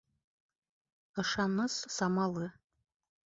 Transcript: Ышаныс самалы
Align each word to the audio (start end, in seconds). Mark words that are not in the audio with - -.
Ышаныс 1.19 1.73
самалы 1.95 2.47